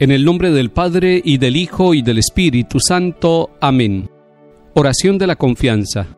En 0.00 0.10
el 0.10 0.24
nombre 0.24 0.50
del 0.50 0.72
Padre 0.72 1.22
y 1.24 1.38
del 1.38 1.54
Hijo 1.54 1.94
y 1.94 2.02
del 2.02 2.18
Espíritu 2.18 2.80
Santo. 2.80 3.50
Amén. 3.60 4.10
Oración 4.74 5.18
de 5.18 5.28
la 5.28 5.36
confianza. 5.36 6.08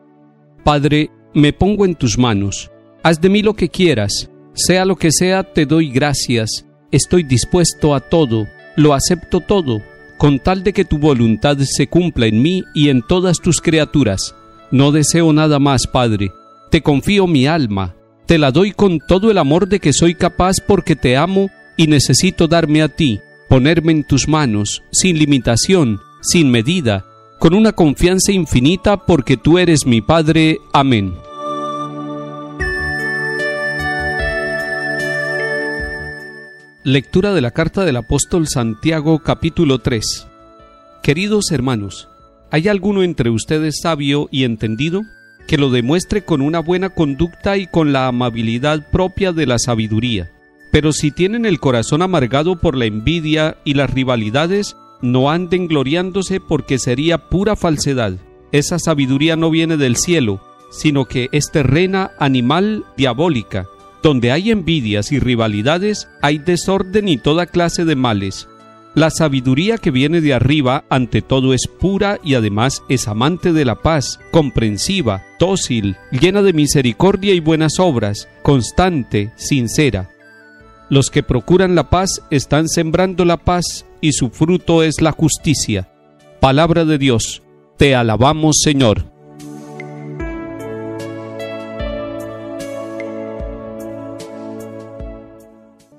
Padre, 0.63 1.11
me 1.35 1.53
pongo 1.53 1.85
en 1.85 1.93
tus 1.93 2.17
manos. 2.17 2.71
Haz 3.03 3.21
de 3.21 3.29
mí 3.29 3.43
lo 3.43 3.53
que 3.53 3.69
quieras. 3.69 4.31
Sea 4.55 4.83
lo 4.83 4.95
que 4.95 5.11
sea, 5.11 5.43
te 5.43 5.67
doy 5.67 5.91
gracias. 5.91 6.65
Estoy 6.91 7.21
dispuesto 7.21 7.93
a 7.93 7.99
todo. 7.99 8.47
Lo 8.75 8.95
acepto 8.95 9.41
todo, 9.41 9.79
con 10.17 10.39
tal 10.39 10.63
de 10.63 10.73
que 10.73 10.83
tu 10.83 10.97
voluntad 10.97 11.57
se 11.59 11.85
cumpla 11.85 12.25
en 12.25 12.41
mí 12.41 12.63
y 12.73 12.89
en 12.89 13.03
todas 13.03 13.39
tus 13.39 13.61
criaturas. 13.61 14.33
No 14.71 14.91
deseo 14.91 15.31
nada 15.33 15.59
más, 15.59 15.85
Padre. 15.85 16.31
Te 16.71 16.81
confío 16.81 17.27
mi 17.27 17.45
alma. 17.45 17.95
Te 18.25 18.39
la 18.39 18.49
doy 18.49 18.71
con 18.71 18.97
todo 19.07 19.29
el 19.29 19.37
amor 19.37 19.67
de 19.67 19.79
que 19.79 19.93
soy 19.93 20.15
capaz 20.15 20.55
porque 20.65 20.95
te 20.95 21.15
amo 21.15 21.51
y 21.77 21.85
necesito 21.85 22.47
darme 22.47 22.81
a 22.81 22.87
ti 22.87 23.21
ponerme 23.49 23.91
en 23.93 24.03
tus 24.03 24.27
manos, 24.27 24.83
sin 24.91 25.17
limitación, 25.17 25.99
sin 26.21 26.51
medida, 26.51 27.05
con 27.39 27.53
una 27.53 27.71
confianza 27.71 28.31
infinita 28.31 29.05
porque 29.05 29.37
tú 29.37 29.57
eres 29.57 29.85
mi 29.85 30.01
Padre. 30.01 30.59
Amén. 30.73 31.13
Lectura 36.83 37.33
de 37.33 37.41
la 37.41 37.51
carta 37.51 37.83
del 37.83 37.97
apóstol 37.97 38.47
Santiago 38.47 39.19
capítulo 39.19 39.79
3 39.79 40.27
Queridos 41.03 41.51
hermanos, 41.51 42.07
¿hay 42.49 42.69
alguno 42.69 43.03
entre 43.03 43.29
ustedes 43.29 43.79
sabio 43.81 44.29
y 44.31 44.45
entendido? 44.45 45.03
que 45.47 45.57
lo 45.57 45.69
demuestre 45.69 46.23
con 46.23 46.41
una 46.41 46.59
buena 46.59 46.89
conducta 46.89 47.55
y 47.55 47.67
con 47.67 47.93
la 47.93 48.07
amabilidad 48.07 48.91
propia 48.91 49.31
de 49.31 49.45
la 49.45 49.57
sabiduría 49.59 50.29
pero 50.71 50.91
si 50.91 51.11
tienen 51.11 51.45
el 51.45 51.59
corazón 51.59 52.01
amargado 52.01 52.57
por 52.57 52.75
la 52.75 52.85
envidia 52.85 53.57
y 53.63 53.73
las 53.73 53.89
rivalidades, 53.89 54.75
no 55.01 55.29
anden 55.29 55.67
gloriándose 55.67 56.39
porque 56.39 56.79
sería 56.79 57.29
pura 57.29 57.55
falsedad. 57.55 58.13
Esa 58.51 58.79
sabiduría 58.79 59.35
no 59.35 59.49
viene 59.49 59.77
del 59.77 59.97
cielo, 59.97 60.41
sino 60.71 61.05
que 61.05 61.29
es 61.31 61.51
terrena, 61.51 62.11
animal, 62.19 62.85
diabólica. 62.95 63.67
Donde 64.03 64.31
hay 64.31 64.51
envidias 64.51 65.11
y 65.11 65.19
rivalidades, 65.19 66.07
hay 66.21 66.37
desorden 66.37 67.07
y 67.07 67.17
toda 67.17 67.45
clase 67.45 67.83
de 67.83 67.95
males. 67.95 68.47
La 68.95 69.09
sabiduría 69.11 69.77
que 69.77 69.91
viene 69.91 70.21
de 70.21 70.33
arriba 70.33 70.85
ante 70.89 71.21
todo 71.21 71.53
es 71.53 71.67
pura 71.67 72.19
y 72.23 72.33
además 72.33 72.83
es 72.89 73.07
amante 73.07 73.53
de 73.53 73.63
la 73.63 73.75
paz, 73.75 74.19
comprensiva, 74.31 75.23
dócil, 75.39 75.97
llena 76.11 76.41
de 76.41 76.53
misericordia 76.53 77.33
y 77.33 77.39
buenas 77.39 77.79
obras, 77.79 78.27
constante, 78.41 79.31
sincera. 79.35 80.09
Los 80.89 81.09
que 81.09 81.21
procuran 81.21 81.75
la 81.75 81.89
paz 81.89 82.21
están 82.29 82.69
sembrando 82.69 83.25
la 83.25 83.37
paz 83.37 83.85
y 83.99 84.13
su 84.13 84.29
fruto 84.29 84.83
es 84.83 85.01
la 85.01 85.11
justicia. 85.11 85.89
Palabra 86.39 86.85
de 86.85 86.97
Dios, 86.97 87.43
te 87.75 87.93
alabamos 87.93 88.57
Señor. 88.63 89.03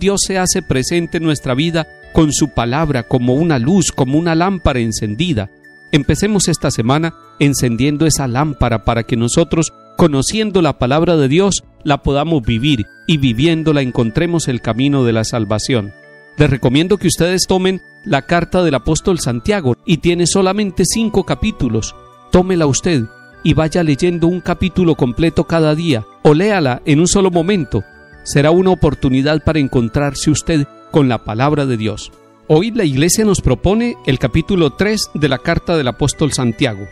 Dios 0.01 0.21
se 0.27 0.39
hace 0.39 0.63
presente 0.63 1.19
en 1.19 1.25
nuestra 1.25 1.55
vida 1.55 1.87
con 2.15 2.33
su 2.33 2.49
palabra 2.51 3.03
como 3.03 3.35
una 3.35 3.59
luz, 3.59 3.93
como 3.93 4.17
una 4.17 4.35
lámpara 4.35 4.79
encendida. 4.79 5.51
Empecemos 5.93 6.49
esta 6.49 6.71
semana 6.71 7.15
encendiendo 7.39 8.07
esa 8.07 8.27
lámpara 8.27 8.85
para 8.85 9.03
que 9.03 9.17
nosotros 9.17 9.73
conociendo 9.99 10.63
la 10.63 10.79
palabra 10.79 11.17
de 11.17 11.27
Dios, 11.27 11.65
la 11.83 12.05
podamos 12.05 12.43
vivir 12.43 12.87
y 13.09 13.17
viviéndola 13.17 13.83
encontremos 13.83 14.47
el 14.47 14.61
camino 14.61 15.03
de 15.03 15.13
la 15.13 15.25
salvación. 15.25 15.93
Les 16.37 16.49
recomiendo 16.49 16.99
que 16.99 17.09
ustedes 17.09 17.49
tomen 17.49 17.83
la 18.05 18.23
carta 18.23 18.63
del 18.63 18.77
apóstol 18.77 19.19
Santiago 19.19 19.75
y 19.85 19.97
tiene 19.97 20.29
solamente 20.29 20.85
cinco 20.87 21.25
capítulos. 21.25 21.97
Tómela 22.31 22.67
usted 22.67 23.07
y 23.43 23.55
vaya 23.55 23.83
leyendo 23.83 24.29
un 24.29 24.41
capítulo 24.41 24.95
completo 24.95 25.49
cada 25.49 25.75
día 25.75 26.07
o 26.23 26.33
léala 26.33 26.81
en 26.85 27.01
un 27.01 27.09
solo 27.09 27.33
momento. 27.33 27.83
Será 28.23 28.53
una 28.53 28.71
oportunidad 28.71 29.43
para 29.43 29.59
encontrarse 29.59 30.31
usted 30.31 30.69
con 30.93 31.09
la 31.09 31.25
palabra 31.25 31.67
de 31.67 31.77
Dios. 31.77 32.13
Hoy 32.47 32.71
la 32.71 32.85
iglesia 32.85 33.25
nos 33.25 33.41
propone 33.41 33.97
el 34.07 34.21
capítulo 34.21 34.71
3 34.71 35.11
de 35.15 35.29
la 35.29 35.39
carta 35.39 35.77
del 35.77 35.89
apóstol 35.89 36.33
Santiago. 36.33 36.87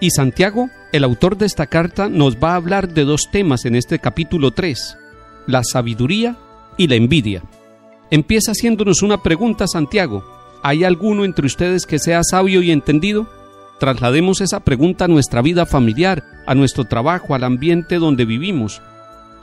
Y 0.00 0.10
Santiago, 0.10 0.70
el 0.92 1.04
autor 1.04 1.36
de 1.36 1.46
esta 1.46 1.66
carta, 1.66 2.08
nos 2.08 2.36
va 2.36 2.52
a 2.52 2.56
hablar 2.56 2.88
de 2.88 3.04
dos 3.04 3.28
temas 3.30 3.64
en 3.64 3.74
este 3.74 3.98
capítulo 3.98 4.52
3, 4.52 4.96
la 5.46 5.62
sabiduría 5.62 6.36
y 6.76 6.88
la 6.88 6.94
envidia. 6.94 7.42
Empieza 8.10 8.52
haciéndonos 8.52 9.02
una 9.02 9.22
pregunta 9.22 9.66
Santiago. 9.66 10.24
¿Hay 10.62 10.84
alguno 10.84 11.24
entre 11.24 11.46
ustedes 11.46 11.84
que 11.84 11.98
sea 11.98 12.22
sabio 12.24 12.62
y 12.62 12.70
entendido? 12.70 13.26
Traslademos 13.78 14.40
esa 14.40 14.60
pregunta 14.60 15.04
a 15.04 15.08
nuestra 15.08 15.42
vida 15.42 15.66
familiar, 15.66 16.24
a 16.46 16.54
nuestro 16.54 16.84
trabajo, 16.84 17.34
al 17.34 17.44
ambiente 17.44 17.96
donde 17.96 18.24
vivimos. 18.24 18.80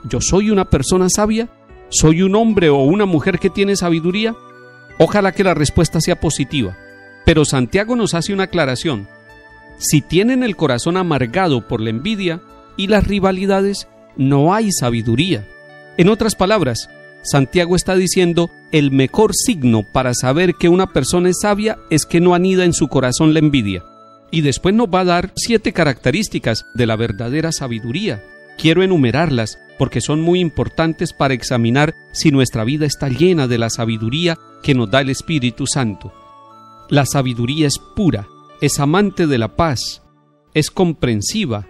¿Yo 0.03 0.21
soy 0.21 0.49
una 0.49 0.65
persona 0.65 1.09
sabia? 1.09 1.47
¿Soy 1.89 2.23
un 2.23 2.35
hombre 2.35 2.69
o 2.69 2.77
una 2.77 3.05
mujer 3.05 3.37
que 3.37 3.51
tiene 3.51 3.75
sabiduría? 3.75 4.35
Ojalá 4.97 5.31
que 5.31 5.43
la 5.43 5.53
respuesta 5.53 6.01
sea 6.01 6.19
positiva. 6.19 6.75
Pero 7.23 7.45
Santiago 7.45 7.95
nos 7.95 8.13
hace 8.13 8.33
una 8.33 8.43
aclaración 8.43 9.07
si 9.77 10.01
tienen 10.01 10.43
el 10.43 10.55
corazón 10.55 10.97
amargado 10.97 11.67
por 11.67 11.81
la 11.81 11.89
envidia 11.89 12.41
y 12.77 12.87
las 12.87 13.05
rivalidades, 13.05 13.87
no 14.17 14.53
hay 14.53 14.71
sabiduría. 14.71 15.47
En 15.97 16.09
otras 16.09 16.35
palabras, 16.35 16.89
Santiago 17.23 17.75
está 17.75 17.95
diciendo 17.95 18.51
el 18.71 18.91
mejor 18.91 19.33
signo 19.33 19.83
para 19.83 20.13
saber 20.13 20.55
que 20.55 20.69
una 20.69 20.93
persona 20.93 21.29
es 21.29 21.39
sabia 21.41 21.77
es 21.89 22.05
que 22.05 22.21
no 22.21 22.35
anida 22.35 22.65
en 22.65 22.73
su 22.73 22.87
corazón 22.87 23.33
la 23.33 23.39
envidia. 23.39 23.83
Y 24.31 24.41
después 24.41 24.75
nos 24.75 24.87
va 24.87 25.01
a 25.01 25.05
dar 25.05 25.31
siete 25.35 25.73
características 25.73 26.65
de 26.73 26.85
la 26.85 26.95
verdadera 26.95 27.51
sabiduría. 27.51 28.23
Quiero 28.57 28.83
enumerarlas 28.83 29.59
porque 29.77 30.01
son 30.01 30.21
muy 30.21 30.39
importantes 30.39 31.13
para 31.13 31.33
examinar 31.33 31.95
si 32.11 32.31
nuestra 32.31 32.63
vida 32.63 32.85
está 32.85 33.09
llena 33.09 33.47
de 33.47 33.57
la 33.57 33.69
sabiduría 33.69 34.37
que 34.61 34.73
nos 34.73 34.89
da 34.89 35.01
el 35.01 35.09
Espíritu 35.09 35.65
Santo. 35.67 36.13
La 36.89 37.05
sabiduría 37.05 37.67
es 37.67 37.79
pura, 37.95 38.27
es 38.61 38.79
amante 38.79 39.27
de 39.27 39.37
la 39.37 39.55
paz, 39.55 40.03
es 40.53 40.71
comprensiva, 40.71 41.67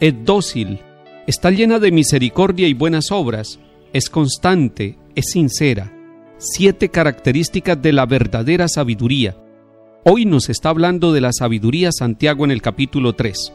es 0.00 0.14
dócil, 0.24 0.80
está 1.26 1.50
llena 1.50 1.78
de 1.78 1.90
misericordia 1.90 2.68
y 2.68 2.74
buenas 2.74 3.10
obras, 3.10 3.58
es 3.92 4.08
constante, 4.08 4.98
es 5.14 5.30
sincera. 5.32 5.92
Siete 6.38 6.90
características 6.90 7.82
de 7.82 7.92
la 7.92 8.06
verdadera 8.06 8.68
sabiduría. 8.68 9.36
Hoy 10.04 10.24
nos 10.24 10.48
está 10.48 10.68
hablando 10.68 11.12
de 11.12 11.20
la 11.20 11.32
sabiduría 11.32 11.90
Santiago 11.90 12.44
en 12.44 12.52
el 12.52 12.62
capítulo 12.62 13.14
3. 13.14 13.52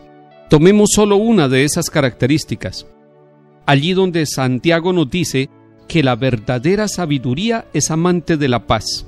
Tomemos 0.49 0.89
solo 0.93 1.16
una 1.16 1.47
de 1.47 1.63
esas 1.63 1.89
características. 1.89 2.85
Allí 3.66 3.93
donde 3.93 4.25
Santiago 4.25 4.91
nos 4.91 5.09
dice 5.09 5.49
que 5.88 6.03
la 6.03 6.17
verdadera 6.17 6.89
sabiduría 6.89 7.66
es 7.73 7.89
amante 7.89 8.35
de 8.35 8.49
la 8.49 8.67
paz. 8.67 9.07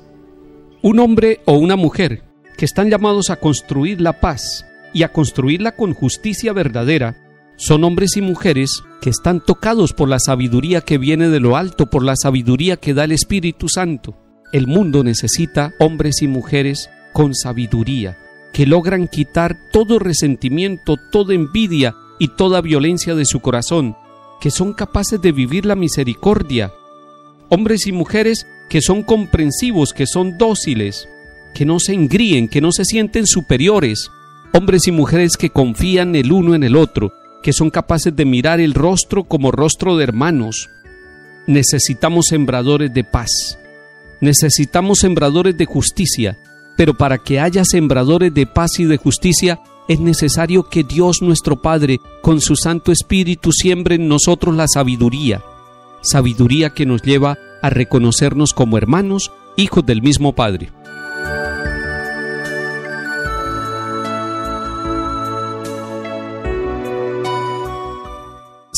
Un 0.80 0.98
hombre 0.98 1.40
o 1.44 1.58
una 1.58 1.76
mujer 1.76 2.22
que 2.56 2.64
están 2.64 2.90
llamados 2.90 3.30
a 3.30 3.36
construir 3.36 4.00
la 4.00 4.20
paz 4.20 4.66
y 4.92 5.02
a 5.02 5.12
construirla 5.12 5.72
con 5.72 5.94
justicia 5.94 6.52
verdadera, 6.52 7.16
son 7.56 7.84
hombres 7.84 8.16
y 8.16 8.20
mujeres 8.20 8.82
que 9.00 9.10
están 9.10 9.42
tocados 9.42 9.92
por 9.92 10.08
la 10.08 10.18
sabiduría 10.18 10.82
que 10.82 10.98
viene 10.98 11.28
de 11.28 11.40
lo 11.40 11.56
alto, 11.56 11.86
por 11.86 12.04
la 12.04 12.16
sabiduría 12.16 12.76
que 12.76 12.94
da 12.94 13.04
el 13.04 13.12
Espíritu 13.12 13.68
Santo. 13.68 14.14
El 14.52 14.66
mundo 14.66 15.02
necesita 15.02 15.72
hombres 15.78 16.22
y 16.22 16.28
mujeres 16.28 16.90
con 17.12 17.34
sabiduría, 17.34 18.18
que 18.52 18.66
logran 18.66 19.08
quitar 19.08 19.56
todo 19.72 19.98
resentimiento, 19.98 20.96
toda 21.10 21.34
envidia 21.34 21.94
y 22.18 22.28
toda 22.28 22.60
violencia 22.60 23.14
de 23.14 23.24
su 23.24 23.40
corazón, 23.40 23.96
que 24.40 24.50
son 24.50 24.74
capaces 24.74 25.20
de 25.20 25.32
vivir 25.32 25.64
la 25.64 25.76
misericordia. 25.76 26.72
Hombres 27.48 27.86
y 27.86 27.92
mujeres 27.92 28.46
que 28.68 28.82
son 28.82 29.02
comprensivos, 29.02 29.92
que 29.92 30.06
son 30.06 30.36
dóciles, 30.36 31.08
que 31.56 31.64
no 31.64 31.80
se 31.80 31.94
engríen, 31.94 32.48
que 32.48 32.60
no 32.60 32.70
se 32.70 32.84
sienten 32.84 33.26
superiores, 33.26 34.10
hombres 34.52 34.86
y 34.88 34.92
mujeres 34.92 35.38
que 35.38 35.48
confían 35.48 36.14
el 36.14 36.30
uno 36.30 36.54
en 36.54 36.62
el 36.62 36.76
otro, 36.76 37.14
que 37.42 37.54
son 37.54 37.70
capaces 37.70 38.14
de 38.14 38.26
mirar 38.26 38.60
el 38.60 38.74
rostro 38.74 39.24
como 39.24 39.50
rostro 39.52 39.96
de 39.96 40.04
hermanos. 40.04 40.68
Necesitamos 41.46 42.26
sembradores 42.26 42.92
de 42.92 43.04
paz, 43.04 43.58
necesitamos 44.20 44.98
sembradores 44.98 45.56
de 45.56 45.64
justicia, 45.64 46.36
pero 46.76 46.92
para 46.92 47.16
que 47.16 47.40
haya 47.40 47.64
sembradores 47.64 48.34
de 48.34 48.46
paz 48.46 48.78
y 48.78 48.84
de 48.84 48.98
justicia, 48.98 49.58
es 49.88 49.98
necesario 49.98 50.68
que 50.68 50.84
Dios 50.84 51.22
nuestro 51.22 51.62
Padre, 51.62 52.00
con 52.20 52.42
su 52.42 52.56
Santo 52.56 52.92
Espíritu, 52.92 53.50
siembre 53.50 53.94
en 53.94 54.08
nosotros 54.08 54.54
la 54.54 54.68
sabiduría, 54.68 55.42
sabiduría 56.02 56.74
que 56.74 56.84
nos 56.84 57.00
lleva 57.00 57.38
a 57.62 57.70
reconocernos 57.70 58.52
como 58.52 58.76
hermanos, 58.76 59.32
hijos 59.56 59.86
del 59.86 60.02
mismo 60.02 60.34
Padre. 60.34 60.75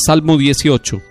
Salmo 0.09 0.39
18. 0.39 1.03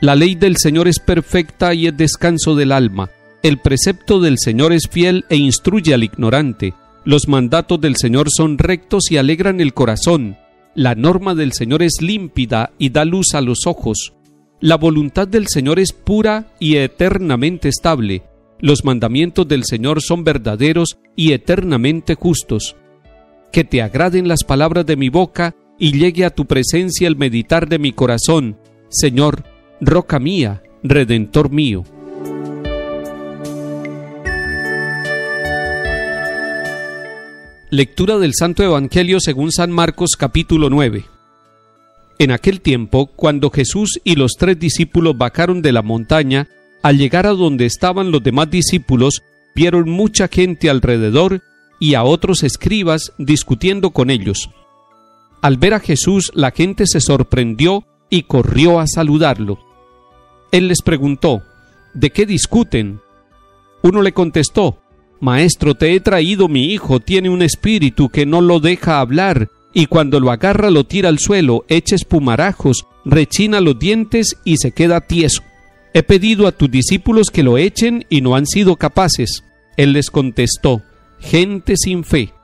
La 0.00 0.16
ley 0.16 0.34
del 0.34 0.56
Señor 0.56 0.88
es 0.88 0.98
perfecta 0.98 1.74
y 1.74 1.86
es 1.86 1.96
descanso 1.96 2.56
del 2.56 2.72
alma. 2.72 3.08
El 3.44 3.58
precepto 3.58 4.18
del 4.18 4.38
Señor 4.40 4.72
es 4.72 4.88
fiel 4.90 5.24
e 5.28 5.36
instruye 5.36 5.94
al 5.94 6.02
ignorante. 6.02 6.74
Los 7.04 7.28
mandatos 7.28 7.80
del 7.80 7.94
Señor 7.94 8.26
son 8.36 8.58
rectos 8.58 9.12
y 9.12 9.16
alegran 9.16 9.60
el 9.60 9.74
corazón. 9.74 10.36
La 10.74 10.96
norma 10.96 11.36
del 11.36 11.52
Señor 11.52 11.84
es 11.84 11.98
límpida 12.00 12.72
y 12.78 12.88
da 12.88 13.04
luz 13.04 13.26
a 13.34 13.40
los 13.40 13.64
ojos. 13.68 14.14
La 14.58 14.76
voluntad 14.76 15.28
del 15.28 15.46
Señor 15.46 15.78
es 15.78 15.92
pura 15.92 16.48
y 16.58 16.78
eternamente 16.78 17.68
estable. 17.68 18.24
Los 18.58 18.84
mandamientos 18.84 19.46
del 19.46 19.62
Señor 19.62 20.02
son 20.02 20.24
verdaderos 20.24 20.98
y 21.14 21.30
eternamente 21.30 22.16
justos. 22.16 22.74
Que 23.52 23.62
te 23.62 23.82
agraden 23.82 24.26
las 24.26 24.42
palabras 24.42 24.84
de 24.84 24.96
mi 24.96 25.10
boca 25.10 25.54
y 25.78 25.92
llegue 25.92 26.24
a 26.24 26.30
tu 26.30 26.46
presencia 26.46 27.06
el 27.08 27.16
meditar 27.16 27.68
de 27.68 27.78
mi 27.78 27.92
corazón, 27.92 28.58
Señor, 28.88 29.44
roca 29.80 30.18
mía, 30.18 30.62
redentor 30.82 31.50
mío. 31.50 31.84
Lectura 37.70 38.18
del 38.18 38.32
Santo 38.34 38.62
Evangelio 38.62 39.20
según 39.20 39.52
San 39.52 39.70
Marcos 39.70 40.16
capítulo 40.16 40.70
9. 40.70 41.04
En 42.18 42.30
aquel 42.30 42.60
tiempo, 42.60 43.06
cuando 43.06 43.50
Jesús 43.50 44.00
y 44.02 44.14
los 44.14 44.32
tres 44.38 44.58
discípulos 44.58 45.18
bajaron 45.18 45.60
de 45.60 45.72
la 45.72 45.82
montaña, 45.82 46.48
al 46.82 46.96
llegar 46.96 47.26
a 47.26 47.32
donde 47.32 47.66
estaban 47.66 48.12
los 48.12 48.22
demás 48.22 48.50
discípulos, 48.50 49.22
vieron 49.54 49.90
mucha 49.90 50.28
gente 50.28 50.70
alrededor 50.70 51.42
y 51.78 51.94
a 51.94 52.04
otros 52.04 52.42
escribas 52.44 53.12
discutiendo 53.18 53.90
con 53.90 54.08
ellos. 54.08 54.48
Al 55.42 55.56
ver 55.58 55.74
a 55.74 55.80
Jesús, 55.80 56.32
la 56.34 56.50
gente 56.50 56.86
se 56.86 57.00
sorprendió 57.00 57.84
y 58.10 58.22
corrió 58.22 58.80
a 58.80 58.86
saludarlo. 58.86 59.58
Él 60.52 60.68
les 60.68 60.82
preguntó, 60.82 61.42
¿De 61.94 62.10
qué 62.10 62.26
discuten? 62.26 63.00
Uno 63.82 64.02
le 64.02 64.12
contestó, 64.12 64.80
Maestro, 65.20 65.74
te 65.74 65.94
he 65.94 66.00
traído 66.00 66.48
mi 66.48 66.72
hijo, 66.72 67.00
tiene 67.00 67.30
un 67.30 67.42
espíritu 67.42 68.10
que 68.10 68.26
no 68.26 68.40
lo 68.40 68.60
deja 68.60 69.00
hablar, 69.00 69.48
y 69.72 69.86
cuando 69.86 70.20
lo 70.20 70.30
agarra 70.30 70.70
lo 70.70 70.84
tira 70.84 71.08
al 71.08 71.18
suelo, 71.18 71.64
echa 71.68 71.94
espumarajos, 71.94 72.86
rechina 73.04 73.60
los 73.60 73.78
dientes 73.78 74.36
y 74.44 74.56
se 74.58 74.72
queda 74.72 75.00
tieso. 75.00 75.42
He 75.94 76.02
pedido 76.02 76.46
a 76.46 76.52
tus 76.52 76.70
discípulos 76.70 77.30
que 77.30 77.42
lo 77.42 77.56
echen 77.56 78.04
y 78.10 78.20
no 78.20 78.36
han 78.36 78.46
sido 78.46 78.76
capaces. 78.76 79.44
Él 79.76 79.92
les 79.92 80.10
contestó, 80.10 80.82
Gente 81.18 81.74
sin 81.76 82.04
fe, 82.04 82.34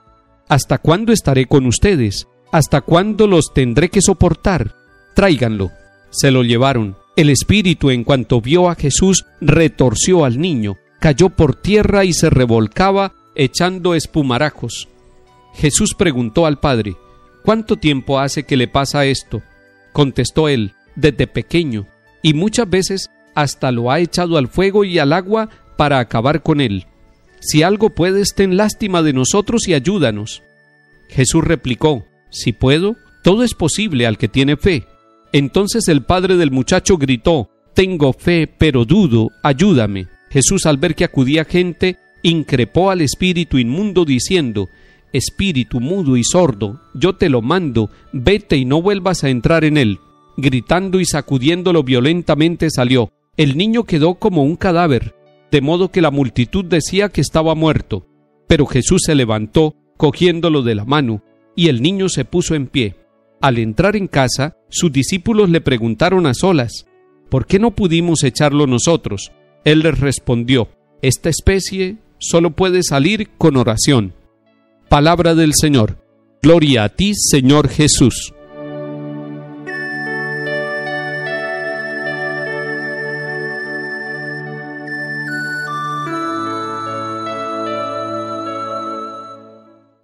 ¿hasta 0.48 0.78
cuándo 0.78 1.12
estaré 1.12 1.46
con 1.46 1.66
ustedes? 1.66 2.26
¿Hasta 2.52 2.82
cuándo 2.82 3.26
los 3.26 3.52
tendré 3.52 3.88
que 3.88 4.00
soportar? 4.00 4.76
Tráiganlo. 5.14 5.72
Se 6.10 6.30
lo 6.30 6.44
llevaron. 6.44 6.96
El 7.16 7.30
espíritu, 7.30 7.90
en 7.90 8.04
cuanto 8.04 8.40
vio 8.40 8.68
a 8.68 8.76
Jesús, 8.76 9.24
retorció 9.40 10.24
al 10.24 10.40
niño 10.40 10.76
cayó 11.02 11.30
por 11.30 11.56
tierra 11.56 12.04
y 12.04 12.12
se 12.12 12.30
revolcaba 12.30 13.12
echando 13.34 13.96
espumarajos. 13.96 14.88
Jesús 15.52 15.94
preguntó 15.98 16.46
al 16.46 16.60
padre, 16.60 16.96
¿Cuánto 17.44 17.76
tiempo 17.76 18.20
hace 18.20 18.44
que 18.44 18.56
le 18.56 18.68
pasa 18.68 19.04
esto? 19.04 19.42
Contestó 19.92 20.48
él, 20.48 20.74
desde 20.94 21.26
pequeño, 21.26 21.88
y 22.22 22.34
muchas 22.34 22.70
veces 22.70 23.10
hasta 23.34 23.72
lo 23.72 23.90
ha 23.90 23.98
echado 23.98 24.38
al 24.38 24.46
fuego 24.46 24.84
y 24.84 25.00
al 25.00 25.12
agua 25.12 25.48
para 25.76 25.98
acabar 25.98 26.44
con 26.44 26.60
él. 26.60 26.86
Si 27.40 27.64
algo 27.64 27.90
puedes, 27.90 28.36
ten 28.36 28.56
lástima 28.56 29.02
de 29.02 29.12
nosotros 29.12 29.66
y 29.66 29.74
ayúdanos. 29.74 30.44
Jesús 31.08 31.42
replicó, 31.42 32.04
Si 32.32 32.52
puedo, 32.52 32.96
todo 33.22 33.44
es 33.44 33.54
posible 33.54 34.06
al 34.06 34.18
que 34.18 34.26
tiene 34.26 34.56
fe. 34.56 34.86
Entonces 35.32 35.86
el 35.86 36.02
padre 36.02 36.36
del 36.36 36.50
muchacho 36.50 36.98
gritó, 36.98 37.50
Tengo 37.74 38.12
fe, 38.12 38.46
pero 38.46 38.84
dudo, 38.84 39.30
ayúdame. 39.42 40.08
Jesús 40.30 40.66
al 40.66 40.78
ver 40.78 40.94
que 40.94 41.04
acudía 41.04 41.44
gente, 41.44 41.98
increpó 42.22 42.90
al 42.90 43.02
espíritu 43.02 43.58
inmundo 43.58 44.04
diciendo, 44.04 44.68
Espíritu 45.12 45.78
mudo 45.78 46.16
y 46.16 46.24
sordo, 46.24 46.80
yo 46.94 47.16
te 47.16 47.28
lo 47.28 47.42
mando, 47.42 47.90
vete 48.12 48.56
y 48.56 48.64
no 48.64 48.80
vuelvas 48.80 49.24
a 49.24 49.28
entrar 49.28 49.64
en 49.64 49.76
él. 49.76 49.98
Gritando 50.38 51.00
y 51.00 51.04
sacudiéndolo 51.04 51.82
violentamente 51.82 52.70
salió. 52.70 53.12
El 53.36 53.58
niño 53.58 53.84
quedó 53.84 54.14
como 54.14 54.42
un 54.42 54.56
cadáver, 54.56 55.14
de 55.50 55.60
modo 55.60 55.90
que 55.90 56.00
la 56.00 56.10
multitud 56.10 56.64
decía 56.64 57.10
que 57.10 57.20
estaba 57.20 57.54
muerto. 57.54 58.06
Pero 58.48 58.64
Jesús 58.64 59.02
se 59.04 59.14
levantó, 59.14 59.76
cogiéndolo 59.98 60.62
de 60.62 60.74
la 60.74 60.86
mano, 60.86 61.22
y 61.54 61.68
el 61.68 61.82
niño 61.82 62.08
se 62.08 62.24
puso 62.24 62.54
en 62.54 62.66
pie. 62.66 62.96
Al 63.40 63.58
entrar 63.58 63.96
en 63.96 64.06
casa, 64.06 64.56
sus 64.68 64.92
discípulos 64.92 65.50
le 65.50 65.60
preguntaron 65.60 66.26
a 66.26 66.34
solas, 66.34 66.86
¿por 67.28 67.46
qué 67.46 67.58
no 67.58 67.72
pudimos 67.72 68.22
echarlo 68.24 68.66
nosotros? 68.66 69.32
Él 69.64 69.80
les 69.80 69.98
respondió, 69.98 70.68
Esta 71.02 71.28
especie 71.28 71.96
solo 72.18 72.50
puede 72.50 72.82
salir 72.82 73.30
con 73.38 73.56
oración. 73.56 74.14
Palabra 74.88 75.34
del 75.34 75.52
Señor. 75.54 75.98
Gloria 76.42 76.84
a 76.84 76.88
ti, 76.88 77.12
Señor 77.14 77.68
Jesús. 77.68 78.34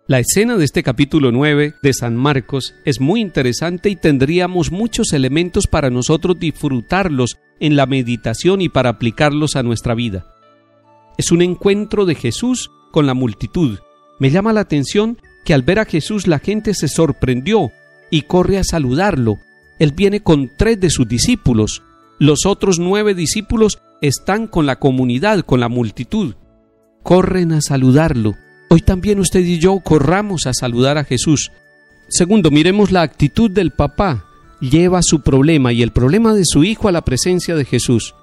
La 0.09 0.21
escena 0.21 0.57
de 0.57 0.65
este 0.65 0.83
capítulo 0.83 1.33
9 1.33 1.75
de 1.83 1.93
San 1.93 2.17
Marcos 2.17 2.75
es 2.87 2.99
muy 2.99 3.21
interesante 3.21 3.91
y 3.91 3.97
tendríamos 3.97 4.73
muchos 4.73 5.13
elementos 5.13 5.67
para 5.67 5.91
nosotros 5.91 6.39
disfrutarlos 6.41 7.37
en 7.61 7.77
la 7.77 7.85
meditación 7.85 8.63
y 8.63 8.71
para 8.71 8.89
aplicarlos 8.89 9.55
a 9.55 9.63
nuestra 9.63 9.95
vida. 9.95 10.25
Es 11.19 11.31
un 11.31 11.43
encuentro 11.43 12.07
de 12.07 12.15
Jesús 12.15 12.71
con 12.91 13.07
la 13.07 13.13
multitud. 13.13 13.81
Me 14.19 14.31
llama 14.31 14.55
la 14.55 14.61
atención 14.61 15.19
que 15.45 15.53
al 15.53 15.61
ver 15.61 15.79
a 15.79 15.85
Jesús 15.85 16.27
la 16.27 16.39
gente 16.39 16.73
se 16.73 16.89
sorprendió 16.89 17.71
y 18.11 18.23
corre 18.23 18.57
a 18.57 18.65
saludarlo. 18.65 19.37
Él 19.79 19.93
viene 19.93 20.23
con 20.23 20.51
tres 20.57 20.81
de 20.81 20.89
sus 20.89 21.07
discípulos. 21.07 21.83
Los 22.19 22.47
otros 22.47 22.79
nueve 22.79 23.13
discípulos 23.13 23.79
están 24.01 24.47
con 24.47 24.65
la 24.65 24.79
comunidad, 24.79 25.41
con 25.41 25.61
la 25.61 25.69
multitud. 25.69 26.35
Corren 27.03 27.53
a 27.53 27.61
saludarlo. 27.61 28.37
Hoy 28.71 28.81
también 28.83 29.19
usted 29.19 29.41
y 29.41 29.59
yo 29.59 29.79
corramos 29.81 30.47
a 30.47 30.53
saludar 30.53 30.99
a 30.99 31.05
Jesús. 31.05 31.53
Segundo, 32.09 32.51
miremos 32.51 32.93
la 32.93 33.03
actitud 33.03 33.51
del 33.51 33.71
papá. 33.71 34.27
Lleva 34.61 35.03
su 35.03 35.21
problema 35.21 35.73
y 35.73 35.83
el 35.83 35.93
problema 35.93 36.35
de 36.35 36.45
su 36.45 36.65
hijo 36.65 36.89
a 36.89 36.93
la 36.93 37.03
presencia 37.03 37.55
de 37.55 37.65
Jesús. 37.65 38.15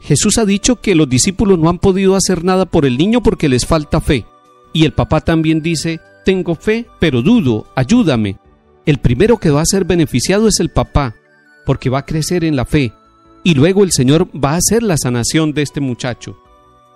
Jesús 0.00 0.38
ha 0.38 0.44
dicho 0.44 0.80
que 0.80 0.94
los 0.94 1.08
discípulos 1.08 1.58
no 1.58 1.68
han 1.68 1.78
podido 1.78 2.16
hacer 2.16 2.44
nada 2.44 2.66
por 2.66 2.86
el 2.86 2.98
niño 2.98 3.22
porque 3.22 3.48
les 3.48 3.66
falta 3.66 4.00
fe. 4.00 4.26
Y 4.72 4.84
el 4.84 4.92
papá 4.92 5.20
también 5.20 5.60
dice, 5.62 6.00
tengo 6.24 6.54
fe, 6.54 6.86
pero 6.98 7.22
dudo, 7.22 7.66
ayúdame. 7.74 8.38
El 8.86 8.98
primero 8.98 9.38
que 9.38 9.50
va 9.50 9.62
a 9.62 9.66
ser 9.66 9.84
beneficiado 9.84 10.48
es 10.48 10.60
el 10.60 10.70
papá, 10.70 11.14
porque 11.66 11.90
va 11.90 12.00
a 12.00 12.06
crecer 12.06 12.44
en 12.44 12.56
la 12.56 12.64
fe. 12.64 12.92
Y 13.42 13.54
luego 13.54 13.84
el 13.84 13.92
Señor 13.92 14.28
va 14.32 14.52
a 14.52 14.56
hacer 14.56 14.82
la 14.82 14.96
sanación 14.96 15.52
de 15.52 15.62
este 15.62 15.80
muchacho. 15.80 16.38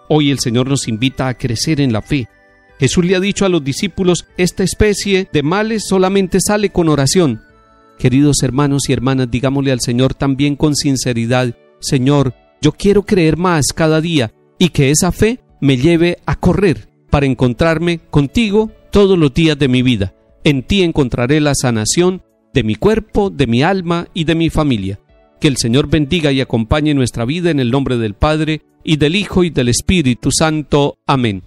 Hoy 0.08 0.30
el 0.30 0.38
Señor 0.38 0.68
nos 0.68 0.88
invita 0.88 1.28
a 1.28 1.34
crecer 1.34 1.80
en 1.80 1.92
la 1.92 2.02
fe, 2.02 2.28
Jesús 2.84 3.06
le 3.06 3.16
ha 3.16 3.20
dicho 3.20 3.46
a 3.46 3.48
los 3.48 3.64
discípulos, 3.64 4.26
esta 4.36 4.62
especie 4.62 5.26
de 5.32 5.42
males 5.42 5.84
solamente 5.88 6.38
sale 6.38 6.68
con 6.68 6.90
oración. 6.90 7.40
Queridos 7.98 8.42
hermanos 8.42 8.90
y 8.90 8.92
hermanas, 8.92 9.30
digámosle 9.30 9.72
al 9.72 9.80
Señor 9.80 10.12
también 10.12 10.54
con 10.54 10.76
sinceridad, 10.76 11.56
Señor, 11.80 12.34
yo 12.60 12.72
quiero 12.72 13.04
creer 13.04 13.38
más 13.38 13.72
cada 13.74 14.02
día 14.02 14.34
y 14.58 14.68
que 14.68 14.90
esa 14.90 15.12
fe 15.12 15.40
me 15.62 15.78
lleve 15.78 16.18
a 16.26 16.36
correr 16.36 16.90
para 17.08 17.24
encontrarme 17.24 18.00
contigo 18.10 18.70
todos 18.90 19.18
los 19.18 19.32
días 19.32 19.58
de 19.58 19.68
mi 19.68 19.80
vida. 19.80 20.12
En 20.44 20.62
ti 20.62 20.82
encontraré 20.82 21.40
la 21.40 21.54
sanación 21.54 22.22
de 22.52 22.64
mi 22.64 22.74
cuerpo, 22.74 23.30
de 23.30 23.46
mi 23.46 23.62
alma 23.62 24.08
y 24.12 24.24
de 24.24 24.34
mi 24.34 24.50
familia. 24.50 25.00
Que 25.40 25.48
el 25.48 25.56
Señor 25.56 25.88
bendiga 25.88 26.32
y 26.32 26.42
acompañe 26.42 26.92
nuestra 26.92 27.24
vida 27.24 27.50
en 27.50 27.60
el 27.60 27.70
nombre 27.70 27.96
del 27.96 28.12
Padre, 28.12 28.60
y 28.84 28.98
del 28.98 29.16
Hijo, 29.16 29.42
y 29.42 29.48
del 29.48 29.70
Espíritu 29.70 30.28
Santo. 30.30 30.98
Amén. 31.06 31.44